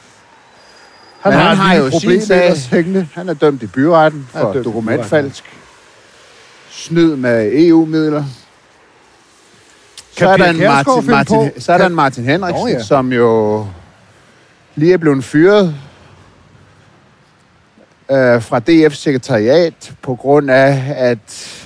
[1.20, 2.54] Han, Men har, han har jo sin sag.
[2.72, 3.08] hængende.
[3.14, 5.44] Han er dømt i byretten for dokumentfalsk.
[6.70, 8.24] Snyd med EU-midler.
[10.18, 12.84] Så er, der en Martin, Martin, så er der en Martin Henriksen, Nå, ja.
[12.84, 13.68] som jo
[14.76, 15.76] lige er blevet fyret
[18.12, 21.63] øh, fra DF's sekretariat på grund af, at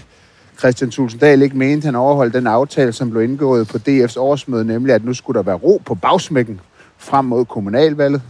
[0.60, 4.66] Christian Tulsendal ikke mente, at han overholdt den aftale, som blev indgået på DF's årsmøde,
[4.66, 6.60] nemlig at nu skulle der være ro på bagsmækken
[6.98, 8.22] frem mod kommunalvalget.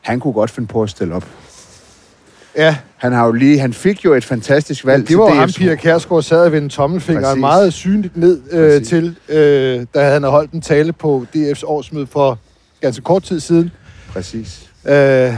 [0.00, 1.24] Han kunne godt finde på at stille op.
[2.56, 5.34] Ja, Han har jo lige, han fik jo et fantastisk valg men det var jo
[5.34, 7.40] ham, Pia Kærsgaard sad og vendte tommelfingeren Præcis.
[7.40, 8.88] meget synligt ned øh, Præcis.
[8.88, 12.38] til, øh, da han havde holdt en tale på DF's årsmøde for
[12.80, 13.70] ganske kort tid siden.
[14.12, 14.70] Præcis.
[14.84, 15.32] Øh,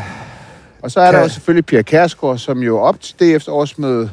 [0.83, 4.11] Og så er der Kan- jo selvfølgelig Pia Kærsgaard, som jo op til DF's årsmøde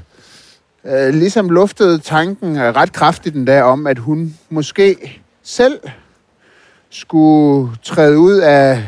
[0.86, 5.80] øh, ligesom luftede tanken øh, ret kraftigt den der om, at hun måske selv
[6.90, 8.88] skulle træde ud af,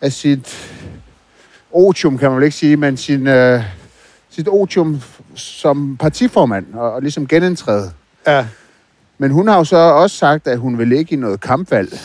[0.00, 0.72] af sit
[1.72, 3.62] otium, kan man vel ikke sige, men sin, øh,
[4.30, 5.00] sit otium
[5.34, 7.90] som partiformand og, og ligesom genindtræde.
[8.26, 8.46] ja,
[9.18, 12.00] Men hun har jo så også sagt, at hun vil ikke i noget kampvalg.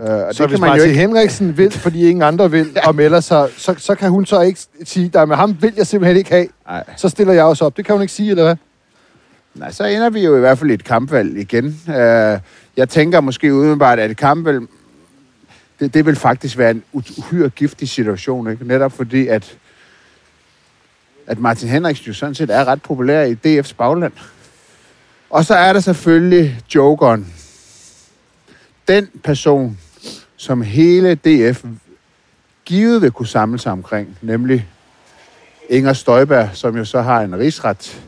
[0.00, 2.88] Øh, og så hvis Martin Henriksen vil, fordi ingen andre vil, ja.
[2.88, 5.86] og melder sig, så, så kan hun så ikke sige, der med ham vil jeg
[5.86, 6.46] simpelthen ikke have.
[6.66, 6.84] Nej.
[6.96, 7.76] Så stiller jeg også op.
[7.76, 8.56] Det kan hun ikke sige, eller hvad?
[9.54, 11.80] Nej, så ender vi jo i hvert fald i et kampvalg igen.
[11.88, 11.94] Uh,
[12.76, 14.62] jeg tænker måske umiddelbart, at et kampvalg...
[15.80, 18.68] det, det vil faktisk være en uhyre giftig situation, ikke?
[18.68, 19.56] Netop fordi, at,
[21.26, 24.12] at Martin Henriksen jo sådan set er ret populær i DF's bagland.
[25.30, 27.32] Og så er der selvfølgelig jokeren.
[28.88, 29.78] Den person,
[30.36, 31.64] som hele DF
[32.64, 34.68] givet vil kunne samle sig omkring, nemlig
[35.68, 38.02] Inger Støjberg, som jo så har en rigsret,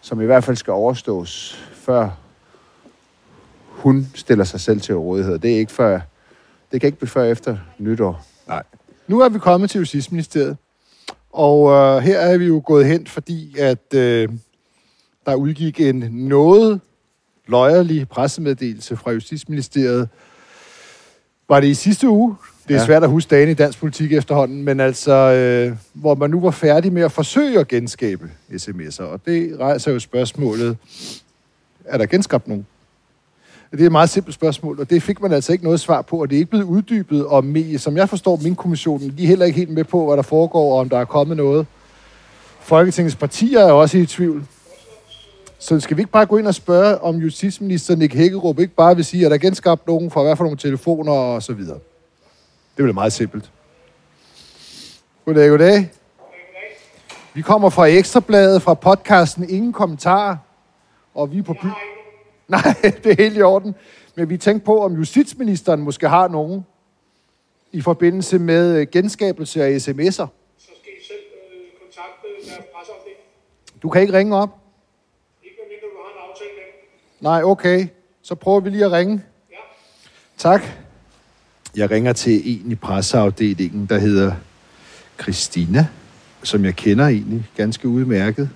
[0.00, 2.10] som i hvert fald skal overstås, før
[3.68, 5.38] hun stiller sig selv til rådighed.
[5.38, 6.00] Det er ikke før,
[6.72, 8.26] det kan ikke blive før efter nytår.
[8.48, 8.62] Nej.
[9.06, 10.56] Nu er vi kommet til Justitsministeriet,
[11.32, 14.28] og øh, her er vi jo gået hen, fordi at øh,
[15.26, 16.80] der udgik en noget
[17.46, 20.08] løjerlig pressemeddelelse fra Justitsministeriet.
[21.48, 22.36] Var det i sidste uge?
[22.68, 22.86] Det er Ja.
[22.86, 26.50] svært at huske dagen i dansk politik efterhånden, men altså, øh, hvor man nu var
[26.50, 29.02] færdig med at forsøge at genskabe sms'er.
[29.02, 30.76] Og det rejser jo spørgsmålet,
[31.84, 32.66] er der genskabt nogen?
[33.72, 36.20] Det er et meget simpelt spørgsmål, og det fik man altså ikke noget svar på,
[36.20, 37.26] og det er ikke blevet uddybet.
[37.26, 40.16] Og me, som jeg forstår min kommissionen, de er heller ikke helt med på, hvad
[40.16, 41.66] der foregår, og om der er kommet noget.
[42.60, 44.44] Folketingets partier er også i tvivl.
[45.64, 48.96] Så skal vi ikke bare gå ind og spørge, om justitsminister Nick Hækkerup ikke bare
[48.96, 51.78] vil sige, at der er genskabt nogen for hvad for nogle telefoner og så videre.
[52.76, 53.50] Det bliver meget simpelt.
[55.24, 55.90] Goddag, goddag.
[57.34, 60.36] Vi kommer fra Ekstrabladet, fra podcasten Ingen Kommentarer,
[61.14, 61.66] og vi er på by...
[62.48, 62.74] Nej,
[63.04, 63.74] det er helt i orden.
[64.14, 66.66] Men vi tænkte på, om justitsministeren måske har nogen
[67.72, 69.76] i forbindelse med øh, genskabelse af sms'er.
[69.78, 71.18] så skal I selv
[71.52, 73.20] øh, kontakte deres presseafdeling.
[73.82, 74.60] Du kan ikke ringe op?
[75.44, 77.13] Ikke medmindre du har en aftale med dem.
[77.24, 77.86] Nej, okay.
[78.22, 79.22] Så prøver vi lige at ringe.
[79.50, 79.56] Ja.
[80.38, 80.62] Tak.
[81.76, 84.32] Jeg ringer til en i presseafdelingen, der hedder
[85.22, 85.86] Christina,
[86.42, 88.50] som jeg kender egentlig ganske udmærket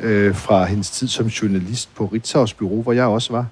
[0.00, 3.46] øh, fra hendes tid som journalist på Ritzau's Bureau, hvor jeg også var.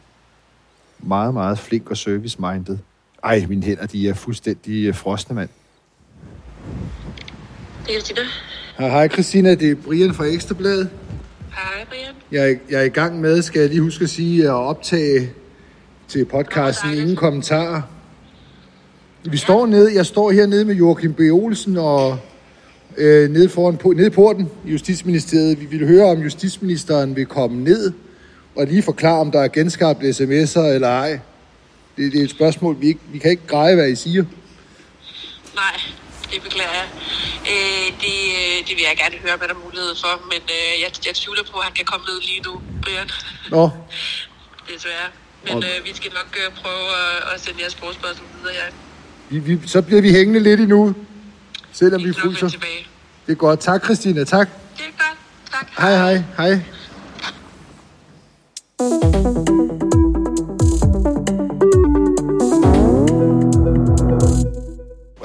[0.99, 2.79] Meget, meget flink og service-minded.
[3.25, 5.49] Ej, mine hænder, de er fuldstændig øh, frosne, mand.
[7.87, 8.21] Det er Christina.
[8.79, 10.91] Hej, hej Christina, det er Brian fra Ekstrabladet.
[11.55, 12.15] Hej, Brian.
[12.33, 15.31] Jeg, er- jeg er i gang med, skal jeg lige huske at sige, at optage
[16.09, 17.03] til podcasten dejligt.
[17.03, 17.83] Ingen Kommentarer.
[19.25, 21.21] Vi står nede, jeg står hernede med Joachim B.
[21.21, 22.19] Olsen og
[22.97, 25.61] øh, nede, foran, på, nede i porten i Justitsministeriet.
[25.61, 27.93] Vi vil høre, om justitsministeren vil komme ned
[28.57, 31.19] og lige forklare, om der er genskabt sms'er eller ej.
[31.97, 34.25] Det, det er et spørgsmål, vi, ikke, vi kan ikke greje, hvad I siger.
[35.55, 35.81] Nej,
[36.35, 36.89] det beklager jeg.
[37.53, 40.73] Øh, det, øh, det vil jeg gerne høre, hvad der er mulighed for, men øh,
[40.83, 43.09] jeg, jeg tvivler på, at han kan komme ned lige nu, Brian.
[43.55, 43.63] Nå,
[44.69, 45.09] Desværre.
[45.45, 48.67] Men Og- øh, vi skal nok øh, prøve at, at sende jeres forspørgsel videre, ja.
[49.31, 50.95] vi, vi, så bliver vi hængende lidt endnu,
[51.73, 52.87] selvom vi Vi er vende tilbage.
[53.27, 53.61] Det er godt.
[53.61, 54.25] Tak, Christina.
[54.25, 54.49] Tak.
[54.77, 55.19] Det er godt.
[55.53, 55.67] Tak.
[55.79, 56.23] Hej, hej.
[56.39, 56.61] Hej.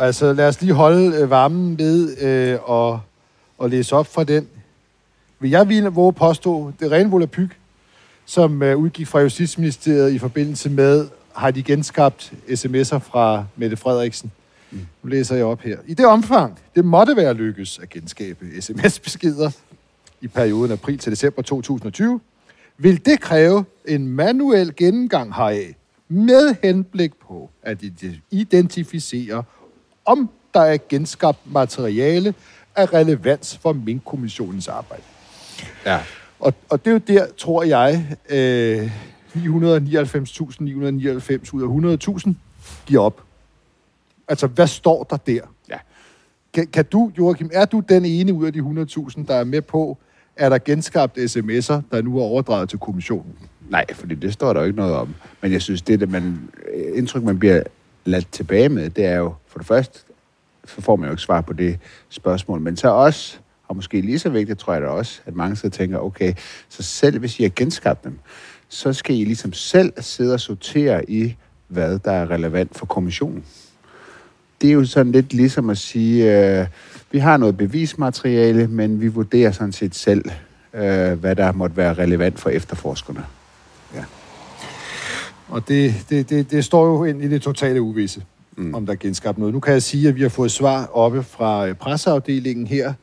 [0.09, 3.01] Altså, lad os lige holde øh, varmen ved øh, og,
[3.57, 4.47] og læse op fra den.
[5.39, 7.59] Vil jeg ville våge påstå, det er ren volapyk,
[8.25, 14.31] som øh, udgik fra Justitsministeriet i forbindelse med, har de genskabt sms'er fra Mette Frederiksen.
[14.71, 15.77] Nu læser jeg op her.
[15.87, 19.51] I det omfang, det måtte være lykkes at genskabe sms-beskeder
[20.21, 22.19] i perioden april til december 2020,
[22.77, 25.75] vil det kræve en manuel gennemgang heraf
[26.07, 27.77] med henblik på at
[28.31, 29.43] identificere,
[30.09, 32.33] om der er genskabt materiale
[32.75, 35.03] af relevans for Mink-kommissionens arbejde.
[35.85, 35.99] Ja.
[36.39, 38.91] Og, og det er jo der, tror jeg, øh,
[39.35, 41.67] 999.999 ud af
[42.27, 42.33] 100.000
[42.85, 43.23] giver op.
[44.27, 45.41] Altså, hvad står der der?
[45.69, 45.77] Ja.
[46.53, 49.61] Kan, kan du, Joachim, er du den ene ud af de 100.000, der er med
[49.61, 49.97] på,
[50.35, 53.35] at der genskabt sms'er, der nu er overdraget til kommissionen?
[53.69, 55.15] Nej, fordi det står der jo ikke noget om.
[55.41, 56.49] Men jeg synes, det, det man,
[56.93, 57.63] indtryk, man bliver
[58.05, 59.99] ladt tilbage med, det er jo, for det første,
[60.65, 62.61] så får man jo ikke svar på det spørgsmål.
[62.61, 65.69] Men så også, og måske lige så vigtigt, tror jeg da også, at mange så
[65.69, 66.33] tænker, okay,
[66.69, 68.19] så selv hvis I har genskabt dem,
[68.69, 71.35] så skal I ligesom selv sidde og sortere i,
[71.67, 73.45] hvad der er relevant for kommissionen.
[74.61, 76.67] Det er jo sådan lidt ligesom at sige, øh,
[77.11, 80.25] vi har noget bevismateriale, men vi vurderer sådan set selv,
[80.73, 83.25] øh, hvad der måtte være relevant for efterforskerne.
[85.49, 88.23] Og det, det, det, det står jo ind i det totale uvisse,
[88.57, 88.73] mm.
[88.73, 89.53] om der er genskabt noget.
[89.53, 92.93] Nu kan jeg sige, at vi har fået svar oppe fra øh, presseafdelingen her.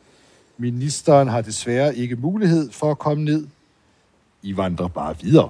[0.58, 3.46] Ministeren har desværre ikke mulighed for at komme ned.
[4.42, 5.48] I vandrer bare videre.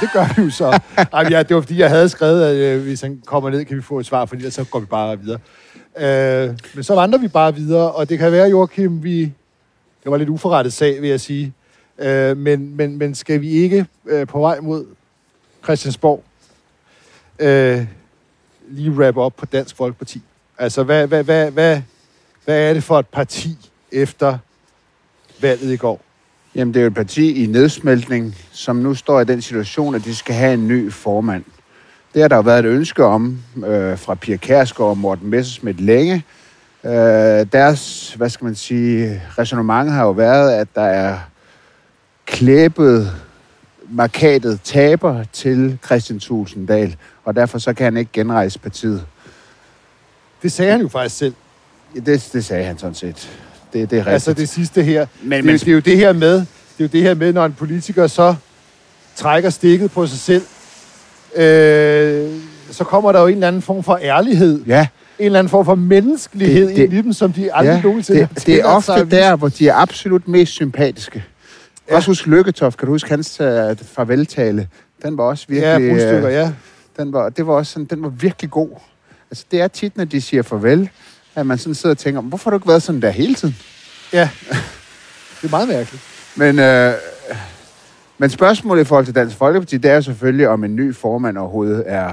[0.00, 0.80] det gør vi jo så.
[1.12, 3.76] Ej, ja, det var fordi, jeg havde skrevet, at øh, hvis han kommer ned, kan
[3.76, 5.38] vi få et svar, fordi så går vi bare videre.
[5.98, 9.20] Øh, men så vandrer vi bare videre, og det kan være, Joachim, vi...
[10.04, 11.52] Det var lidt uforrettet sag, vil jeg sige.
[11.98, 14.84] Øh, men, men, men skal vi ikke øh, på vej mod
[15.64, 16.24] Christiansborg
[17.38, 17.86] øh,
[18.68, 20.22] lige wrap op på Dansk Folkeparti.
[20.58, 21.82] Altså, hvad, hvad, hvad, hvad,
[22.44, 24.38] hvad er det for et parti efter
[25.40, 26.00] valget i går?
[26.54, 30.04] Jamen, det er jo et parti i nedsmeltning, som nu står i den situation, at
[30.04, 31.44] de skal have en ny formand.
[32.14, 35.80] Det har der jo været et ønske om øh, fra Pia Kærsgaard og Morten Messerschmidt
[35.80, 36.24] længe.
[36.84, 36.90] Øh,
[37.52, 41.18] deres, hvad skal man sige, resonemang har jo været, at der er
[42.26, 43.12] klæbet
[43.92, 49.02] markatet taber til Christian Tulsendal, og derfor så kan han ikke genrejse partiet.
[50.42, 51.34] Det sagde han jo faktisk selv.
[51.94, 53.30] Ja, Det, det sagde han sådan set.
[53.72, 54.06] Det, det er rigtigt.
[54.08, 55.06] Altså det sidste her.
[55.22, 56.44] Men- Men, men- det, det, er jo det her med, det
[56.78, 58.34] er jo det her med, når en politiker så
[59.16, 60.42] trækker stikket på sig selv,
[61.36, 62.30] øh,
[62.70, 64.64] så kommer der jo en eller anden form for ærlighed.
[64.66, 64.86] Ja,
[65.18, 67.74] En eller anden form for menneskelighed Det- det, det- det, i dem, som de aldrig
[67.74, 71.24] ja nogensinde det, det er ofte der, hvor de er absolut mest sympatiske.
[71.90, 71.94] Ja.
[71.94, 71.96] Ja.
[71.96, 73.46] Også husk Lykketoft, kan du huske hans uh,
[73.86, 74.68] farveltale?
[75.02, 75.90] Den var også Ja, virkelig...
[75.90, 76.52] brudstykker, øh, ja.
[76.96, 78.70] den var, det var også sådan, den var virkelig god.
[79.30, 80.90] Altså, det er tit, når de siger farvel,
[81.34, 83.56] at man sådan sidder og tænker, hvorfor har du ikke været sådan der hele tiden?
[84.12, 84.28] Ja.
[85.42, 86.02] Det er meget mærkeligt.
[86.36, 86.92] Men, øh,
[88.18, 91.84] men spørgsmålet i forhold til Dansk Folkeparti, det er selvfølgelig, om en ny formand overhovedet
[91.86, 92.12] er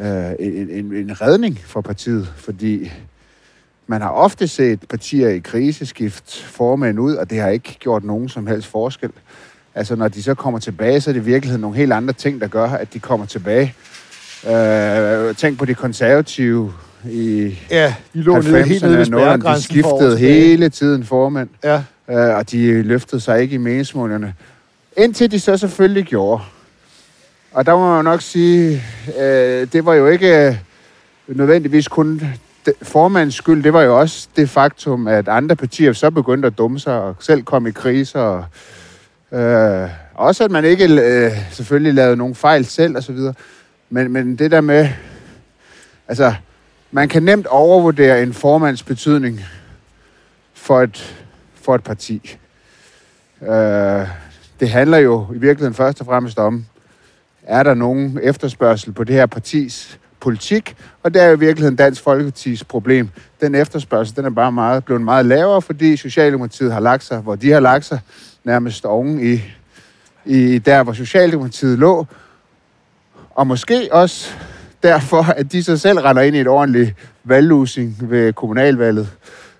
[0.00, 2.32] øh, en, en, en redning for partiet.
[2.36, 2.92] Fordi
[3.86, 8.28] man har ofte set partier i kriseskift formand ud, og det har ikke gjort nogen
[8.28, 9.10] som helst forskel.
[9.74, 12.40] Altså, når de så kommer tilbage, så er det i virkeligheden nogle helt andre ting,
[12.40, 13.74] der gør, at de kommer tilbage.
[14.48, 16.72] Øh, tænk på de konservative
[17.10, 21.48] i Ja, de lå nede, helt nede ved 90'erne, nullerne, de skiftede hele tiden formand
[21.64, 24.34] Ja, øh, og de løftede sig ikke i meningsmålingerne.
[24.96, 26.42] Indtil de så selvfølgelig gjorde.
[27.52, 28.82] Og der må man jo nok sige,
[29.20, 30.54] øh, det var jo ikke øh,
[31.28, 32.22] nødvendigvis kun
[32.66, 33.62] formands formandens skyld.
[33.62, 37.16] Det var jo også det faktum, at andre partier så begyndte at dumme sig og
[37.20, 38.20] selv kom i kriser.
[38.20, 38.44] Og,
[39.38, 43.34] øh, også at man ikke øh, selvfølgelig lavede nogen fejl selv og så videre.
[43.90, 44.88] Men, men det der med,
[46.08, 46.34] altså,
[46.90, 49.40] man kan nemt overvurdere en formands betydning
[50.54, 51.16] for et
[51.54, 52.36] for et parti.
[53.42, 54.08] Øh,
[54.60, 56.64] det handler jo i virkeligheden først og fremmest om,
[57.42, 61.76] er der nogen efterspørgsel på det her partis politik, og det er jo i virkeligheden
[61.76, 63.08] Dansk Folkepartis problem.
[63.40, 67.34] Den efterspørgsel, den er bare meget, blevet meget lavere, fordi Socialdemokratiet har lagt sig, hvor
[67.34, 68.00] de har lagt sig,
[68.44, 69.40] nærmest oven i,
[70.24, 72.06] i der, hvor Socialdemokratiet lå,
[73.30, 74.30] og måske også
[74.82, 79.08] derfor, at de så selv render ind i et ordentligt valglosing ved kommunalvalget.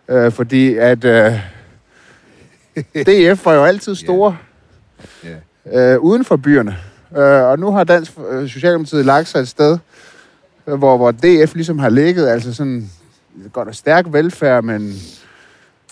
[0.08, 1.32] Øh, fordi at øh,
[2.76, 4.36] DF var jo altid store
[5.72, 6.76] øh, uden for byerne.
[7.16, 9.78] Øh, og nu har Dansk øh, Socialdemokratiet lagt sig et sted,
[10.66, 12.90] hvor, hvor DF ligesom har ligget, altså sådan
[13.52, 14.94] godt og stærk velfærd, men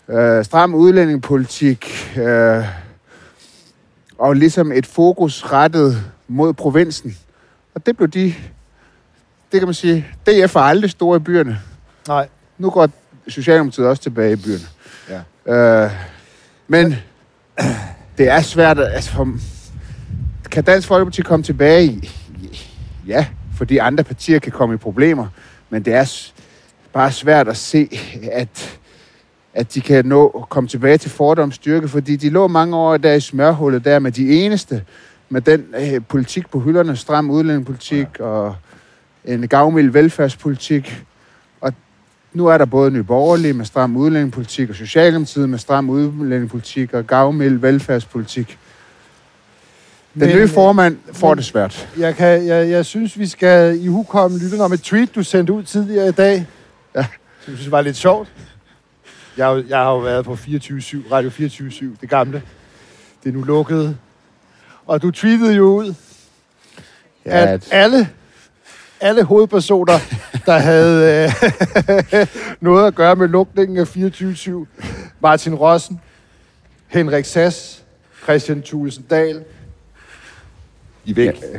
[0.08, 2.64] øh, stram udlændingepolitik, øh,
[4.18, 7.16] og ligesom et fokus rettet mod provinsen.
[7.74, 8.34] Og det blev de,
[9.52, 11.60] det kan man sige, DF er aldrig store i byerne.
[12.08, 12.28] nej.
[12.58, 12.88] Nu går
[13.28, 14.64] Socialdemokratiet også tilbage i byerne.
[15.46, 15.84] Ja.
[15.84, 15.90] Øh,
[16.68, 16.94] men
[18.18, 19.28] det er svært, at- altså, for,
[20.50, 22.10] kan Dansk Folkeparti komme tilbage i?
[23.06, 25.26] Ja, fordi andre partier kan komme i problemer,
[25.70, 26.32] men det er
[26.92, 27.88] bare svært at se,
[28.32, 28.78] at,
[29.54, 33.20] at de kan nå komme tilbage til fordomsstyrke, fordi de lå mange år der i
[33.20, 34.82] smørhullet der med de eneste,
[35.28, 38.24] med den øh, politik på hylderne, stram udlændingepolitik ja.
[38.24, 38.56] og
[39.24, 41.04] en gavmild velfærdspolitik.
[41.60, 41.72] Og
[42.32, 47.06] nu er der både Nye Borgerlige med stram udlændingepolitik, og Socialdemokratiet med stram udlændingepolitik og
[47.06, 48.58] gavmild velfærdspolitik.
[50.14, 51.88] Den Men, nye øh, formand får men- det svært.
[51.98, 55.53] Jeg, kan, jeg, jeg synes, vi skal i hukomme lytterne om et tweet, du sendte
[55.53, 56.46] ud tidligere i dag.
[56.96, 57.07] Ja.
[57.40, 58.29] Som jeg synes var lidt sjovt.
[59.37, 62.42] Jeg, har jeg har jo været på 24 Radio 24 det gamle.
[63.24, 63.96] Det er nu lukket.
[64.87, 65.94] Og du tweetede jo ud,
[67.27, 68.09] Ja, at alle,
[69.00, 69.98] alle hovedpersoner,
[70.46, 71.24] der havde
[72.12, 72.27] øh,
[72.61, 74.66] noget at gøre med lukningen af 24
[75.20, 76.00] Martin Rossen,
[76.87, 77.83] Henrik Sass,
[78.22, 79.45] Christian Thulesen Dahl,
[81.05, 81.26] I væk.
[81.52, 81.59] Ja.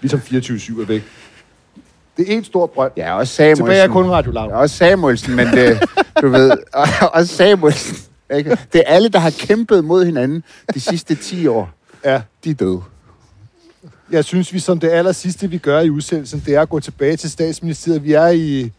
[0.00, 1.02] Ligesom 24 er væk.
[2.16, 2.92] Det er en stor brønd.
[2.96, 3.64] ja, også Samuelsen.
[3.66, 4.50] Tilbage er kun Radio Loud.
[4.52, 5.78] Også Samuelsen, men det,
[6.22, 7.96] du ved, og- også Samuelsen.
[8.36, 8.50] Ikke?
[8.72, 10.42] Det er alle, der har kæmpet mod hinanden
[10.74, 11.70] de sidste 10 år.
[12.04, 12.22] Ja.
[12.44, 12.80] De er døde.
[14.10, 16.80] Jeg synes, vi som det aller sidste, vi gør i udsendelsen, det er at gå
[16.80, 18.04] tilbage til statsministeriet.
[18.04, 18.72] Vi er i,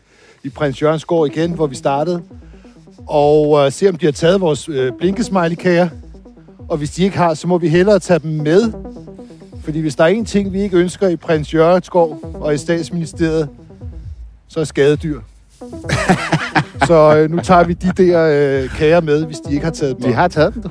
[0.43, 2.21] i Prins Jørgens gård igen, hvor vi startede.
[3.07, 5.89] Og øh, se, om de har taget vores øh, blinkesmiley-kager.
[6.69, 8.71] Og hvis de ikke har, så må vi hellere tage dem med.
[9.63, 12.57] Fordi hvis der er en ting, vi ikke ønsker i Prins Jørgens gård og i
[12.57, 13.49] statsministeriet,
[14.47, 15.21] så er skadedyr.
[16.87, 19.97] så øh, nu tager vi de der øh, kager med, hvis de ikke har taget
[19.97, 20.69] dem De har taget dem, du.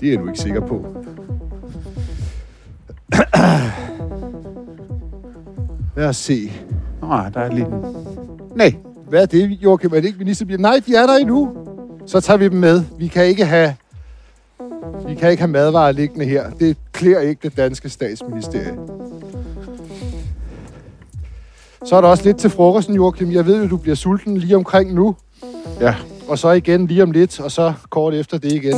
[0.00, 0.86] Det er jeg nu ikke sikker på.
[5.96, 6.52] Lad os se.
[7.00, 7.84] Nå, der er lige en...
[8.56, 8.74] Nej,
[9.12, 9.90] Hvad er det, Joachim?
[9.90, 10.58] Er det ikke ministerbiler?
[10.58, 11.56] Nej, de er der endnu.
[12.06, 12.84] Så tager vi dem med.
[12.98, 13.74] Vi kan ikke have,
[15.12, 16.50] vi kan ikke have madvarer liggende her.
[16.50, 18.78] Det klæder ikke det danske statsministerie.
[21.84, 23.32] Så er der også lidt til frokosten, Joachim.
[23.32, 25.16] Jeg ved jo, du bliver sulten lige omkring nu.
[25.80, 25.94] ja.
[26.28, 28.76] Og så igen lige om lidt, og så kort efter det igen.